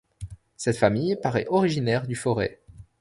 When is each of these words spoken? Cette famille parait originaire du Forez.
Cette 0.57 0.77
famille 0.79 1.15
parait 1.15 1.45
originaire 1.47 2.07
du 2.07 2.15
Forez. 2.15 2.59